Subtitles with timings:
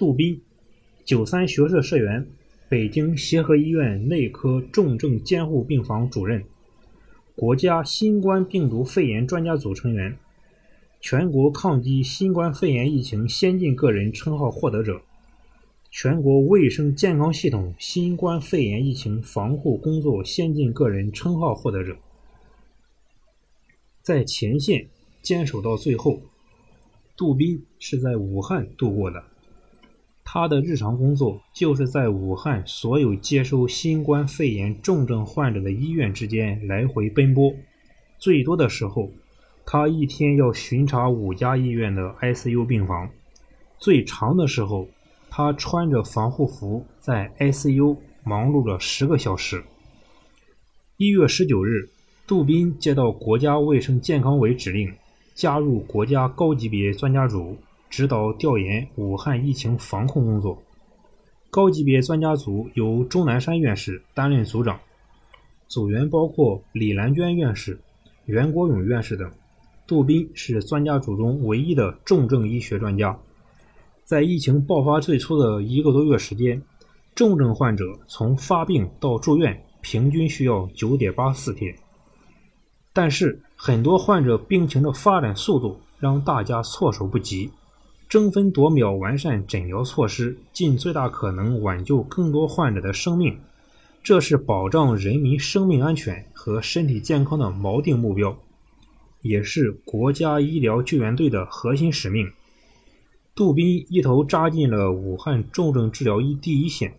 [0.00, 0.40] 杜斌，
[1.04, 2.26] 九三学社社员，
[2.70, 6.42] 北京协和医院内科重症监护病房主任，
[7.36, 10.16] 国家新冠病毒肺炎专家组成员，
[11.02, 15.02] 全国抗击新冠肺炎疫情先进个人称号获得者，
[15.90, 21.98] 全国卫生健康系统新冠肺炎疫情防护工作先进个人称号获得者，
[24.00, 24.88] 在前线
[25.20, 26.22] 坚守到最后。
[27.18, 29.22] 杜斌是在武汉度过的。
[30.24, 37.52] 他的日常工作就是在武汉所有接收新冠肺炎重症患者的医院之间来回奔波。
[38.18, 39.10] 最多的时候，
[39.66, 43.08] 他一天要巡查五家医院的 ICU 病房；
[43.78, 44.88] 最长的时候，
[45.28, 49.64] 他穿着防护服在 ICU 忙碌了十个小时。
[50.96, 51.88] 一月十九日，
[52.26, 54.92] 杜斌接到国家卫生健康委指令。
[55.32, 57.56] 加入国家高级别专家组，
[57.90, 60.62] 指导调研武汉疫情防控工作。
[61.50, 64.78] 高级别专家组由钟南山院士担任组长，
[65.66, 67.80] 组员包括李兰娟院士、
[68.26, 69.28] 袁国勇院士等。
[69.88, 73.18] 杜斌是专家组中唯一的重症医学专家。
[74.04, 76.62] 在疫情爆发最初的一个多月时间，
[77.16, 81.74] 重症患者从发病到住院平均需要九点八四天。
[82.92, 87.50] 但是，很多患者病情的发展速度让大家措手不及，
[88.10, 93.38] 争分夺秒完善诊疗措施，尽最大可能挽救更多患者的生命，
[94.02, 98.36] 这是保障人民生命安全和身体健康的锚定目标，
[99.22, 102.32] 也是国家医疗救援队的核心使命。
[103.36, 106.94] 杜斌一头扎进了武汉重症治疗一第一线，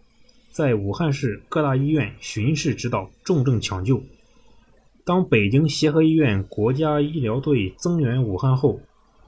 [0.49, 4.01] 在武汉市各大医院巡视指导重症抢救。
[5.03, 8.79] 当北京协和医院国家医疗队增援武汉后，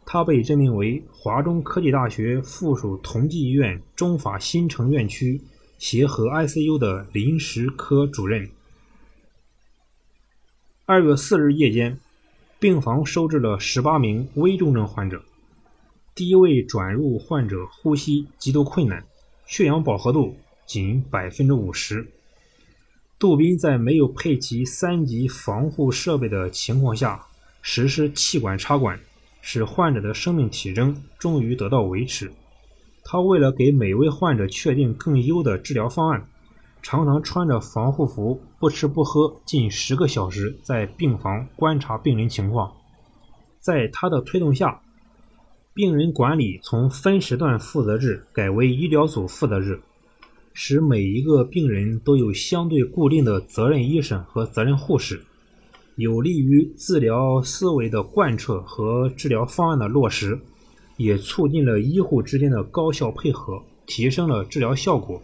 [0.06, 5.42] 他被任命为华中科技大学附属同济医院中法新城院区
[5.80, 8.50] 协和 ICU 的临时科主任。
[10.86, 11.98] 二月四日夜间，
[12.60, 15.23] 病房收治了十八名危重症患者，
[16.14, 19.06] 第一位转入患者呼吸极度困难，
[19.45, 20.36] 血氧饱和度
[20.66, 22.06] 仅百分之五十。
[23.17, 27.26] 杜斌在没有配齐三级防护设备的情况下
[27.61, 29.00] 实施气管插管，
[29.45, 32.31] 使患者的生命体征终于得到维持。
[33.04, 36.26] 他为了给每位患者确定更优的治疗方案，
[36.81, 42.73] 常常穿着防护服不吃不喝近十个小时，在病房观察病人情况。
[43.59, 44.82] 在他的推动下，
[45.73, 49.82] 病人管理从分时段负责制改为医疗组负责制。
[50.53, 55.26] 使每一个病人都有相对固定的责任医生和责任护士，
[55.95, 60.39] 有利于治疗思维的贯彻和治疗方案的落实，
[60.98, 65.21] 也促进了医护之间的高效配合，提升了治疗效果。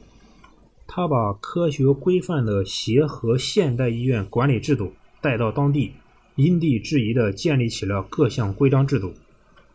[0.86, 4.92] 他把科学规范的协和现代医院管理制度
[5.22, 5.92] 带到当地，
[6.36, 9.14] 因地制宜地建立起了各项规章制度，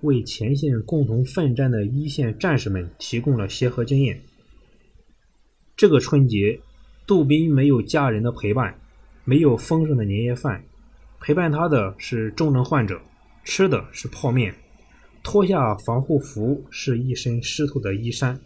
[0.00, 4.22] 为前线共同奋战的一线战士们提供了协和经验。
[5.76, 6.60] 这个春节，
[7.06, 8.78] 杜斌没有家人的陪伴，
[9.24, 10.64] 没有丰盛的年夜饭，
[11.26, 13.00] 陪伴他的是重症患者，
[13.44, 14.54] 吃的是泡面，
[15.22, 18.38] 脱下防护服是一身湿透的衣衫。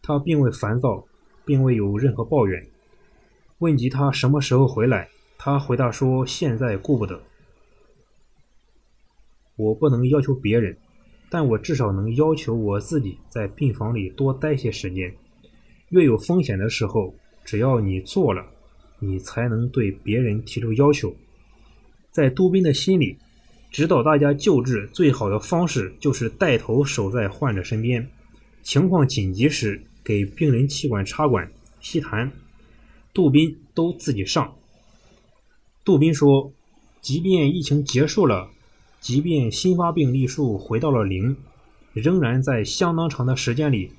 [0.00, 1.06] 他并未烦躁，
[1.44, 2.66] 并未有任何抱怨。
[3.58, 7.20] 问及他什么时候回来，他回答说：“现在顾不得。
[9.56, 10.74] 我不能要求别人，
[11.28, 15.14] 但我至少能要求我自己，在病房里多待些时间。”
[15.90, 18.42] 越有风险的时候，只要你做了，
[19.00, 21.14] 你才能对别人提出要求。
[22.10, 23.16] 在杜宾的心里，
[23.70, 28.08] 指导大家救治最好的方式就是带头守在患者身边，
[28.62, 31.50] 情况紧急时给病人气管插管、
[31.80, 32.30] 吸痰，
[33.14, 34.54] 杜宾都自己上。
[35.84, 36.52] 杜宾说
[37.00, 38.50] ：“即便疫情结束了，
[39.00, 41.36] 即便新发病例数回到了零，
[41.92, 43.90] 仍然在相当长的时间里。”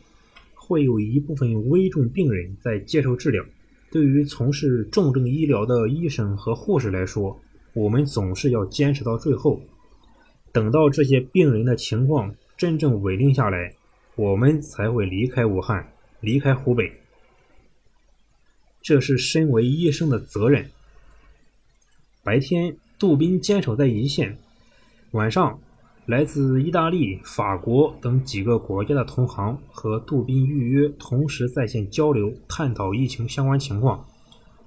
[0.54, 3.44] 会有一部分危重病人在接受治疗。
[3.92, 7.38] 对于从事重症医疗的医生和护士来说，
[7.74, 9.62] 我们总是要坚持到最后。
[10.52, 13.74] 等到这些病人的情况真正稳定下来，
[14.16, 16.92] 我们才会离开武汉，离开湖北。
[18.82, 20.70] 这是身为医生的责任。
[22.24, 24.36] 白天，杜宾坚守在一线；
[25.12, 25.60] 晚上。
[26.08, 34.04] 来自意大利、法国等几个国家的同行和杜宾预约同时在线交流，探讨疫情相关情况。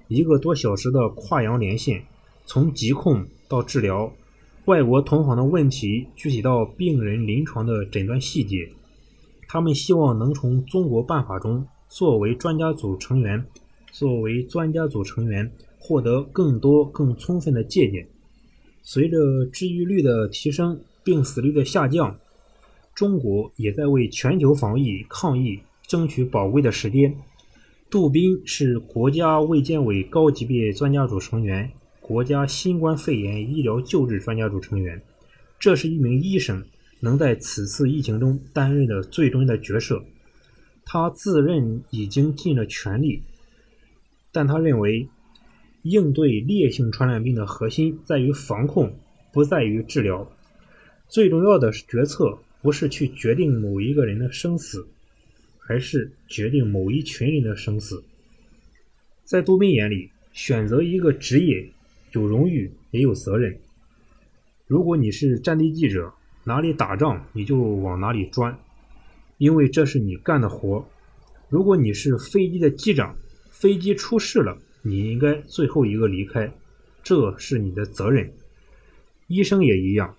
[0.07, 2.05] 一个多小时的跨洋连线，
[2.45, 4.13] 从疾控到治疗，
[4.65, 8.69] 外国同行的问题具体到病人临床的诊断细节，
[9.47, 13.45] 他们希望能从中国办法中作为专家组成员，
[13.91, 18.07] 作为专家组成员获得更多更充分的借鉴。
[18.83, 22.17] 随着治愈率的提升，病死率的下降，
[22.93, 27.15] 中国也在为全球防疫抗疫争取宝贵的时间。
[27.89, 31.71] 杜斌是国家卫健委高级别专家组成员，
[32.07, 35.01] 国家新冠肺炎医疗救治专家组成员。
[35.57, 36.63] 这是一名医生
[36.99, 40.03] 能在此次疫情中担任的最重要的角色。
[40.85, 43.23] 他自认已经尽了全力，
[44.31, 45.07] 但他认为。
[45.87, 48.97] 应对烈性传染病的核心在于防控，
[49.31, 50.27] 不在于治疗。
[51.07, 54.87] 最重要的决策不是去决定某一个人的生死，
[55.67, 58.03] 而是决定某一群人的生死。
[59.25, 61.69] 在杜宾眼里，选择一个职业
[62.15, 63.59] 有荣誉也有责任。
[64.67, 66.13] 如果你是战地记者，
[66.45, 68.57] 哪里打仗你就往哪里钻，
[69.37, 70.87] 因为这是你干的活。
[71.49, 73.13] 如果你是飞机的机长，
[73.51, 74.57] 飞机出事了。
[74.81, 76.49] 你应该最后一个离开，
[77.03, 78.31] 这是你的责任。
[79.27, 80.15] 医生也一样，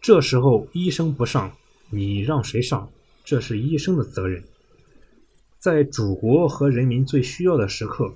[0.00, 1.52] 这时候医生不上，
[1.90, 2.88] 你让谁上？
[3.22, 4.42] 这是医生的责任。
[5.58, 8.14] 在祖国和人民最需要的时刻，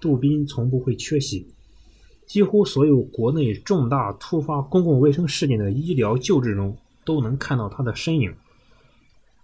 [0.00, 1.46] 杜宾从不会缺席。
[2.28, 8.34] 几乎所有国内重大突发公共卫生事件的医疗救治中，都能看到他的身影。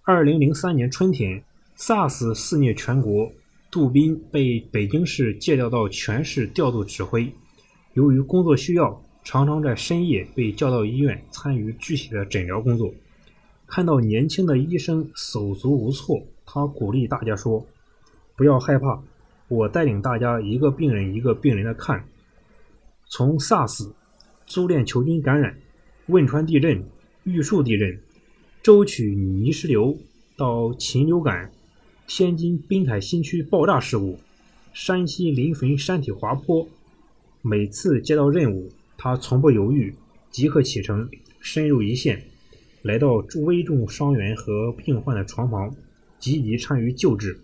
[0.03, 1.43] 二零零三年春天
[1.79, 3.33] ，SARS 肆虐全国。
[3.71, 7.33] 杜斌被北京市借调到全市调度指挥，
[7.95, 12.95] 由于工作需要，常常在深夜被叫到医院参与具体的诊疗工作。
[13.67, 17.67] 看到年轻的医生手足无措，他鼓励大家说
[18.37, 19.03] ：“不要害怕，
[19.49, 22.05] 我带领大家一个病人一个病人的看。
[23.09, 23.93] 从 SARS、
[24.47, 25.59] 猪链球菌感染、
[26.07, 26.85] 汶川地震、
[27.25, 28.01] 玉树地震、
[28.63, 29.97] 舟曲泥石流
[30.37, 31.51] 到禽流感。”
[32.07, 34.19] 天津滨海新区爆炸事故，
[34.75, 36.69] 山西临汾山体滑坡，
[37.41, 39.95] 每次接到任务，他从不犹豫，
[40.31, 41.09] 即刻启程，
[41.41, 42.23] 深入一线，
[42.83, 45.75] 来到危重伤员和病患的床旁，
[46.19, 47.41] 积极参与救治，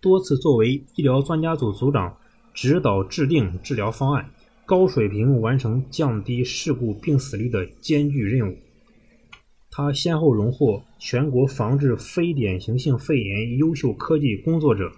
[0.00, 2.16] 多次作为医疗专家组组长，
[2.52, 4.28] 指导制定治疗方案，
[4.68, 8.56] 高水平完成降低事故病死率的艰巨任务。
[9.70, 14.92] 他先后荣获全国防治非典型性肺炎优秀科技工作者、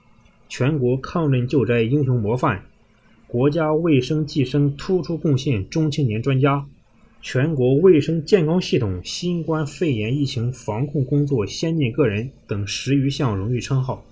[0.48, 2.64] 全国抗震救灾英雄模范、
[3.28, 6.66] 国家卫生计生突出贡献中青年专家、
[7.22, 14.04] 全国卫生健康系统新冠肺炎疫情防控工作先进个人等十余项荣誉称号，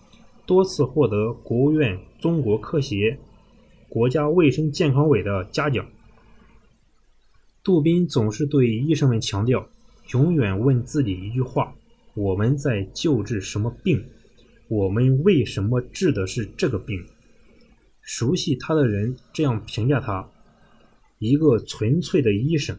[0.47, 3.19] 多次获得国务院中国科协、
[3.89, 5.87] 国家卫生健康委的嘉奖。
[7.65, 9.69] 杜斌总是对医生们强调。
[10.13, 11.75] 永远问自己一句话：
[12.15, 14.03] 我们在救治什么病？
[14.69, 17.05] 我们为什么治的是这个病？
[18.01, 20.31] 熟悉他的人这样评价他：
[21.19, 22.79] 一个纯粹的医生。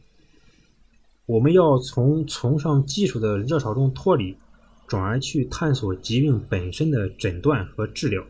[1.28, 4.36] 我们要从崇尚技术的热潮中脱离，
[4.88, 8.24] 转而去探索疾病本身的诊断和治疗。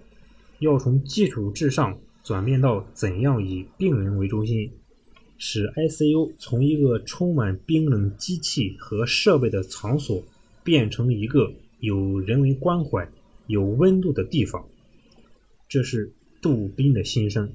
[0.60, 1.98] 要从基础至上
[2.30, 4.72] 转变到怎样以病人为中心。
[5.40, 10.24] 使 ICU 从一个充满冰冷机器和设备的场所，
[10.64, 13.10] 变成一个有人文关怀、
[13.48, 14.64] 有温度的地方。
[15.68, 17.52] 这是杜宾的心声。